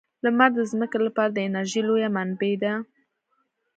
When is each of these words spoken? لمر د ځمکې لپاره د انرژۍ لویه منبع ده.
لمر 0.23 0.49
د 0.55 0.59
ځمکې 0.71 0.99
لپاره 1.05 1.31
د 1.33 1.37
انرژۍ 1.47 1.81
لویه 1.87 2.09
منبع 2.15 2.53
ده. 2.63 2.73